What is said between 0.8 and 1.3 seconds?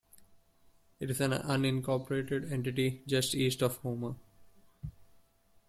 It is an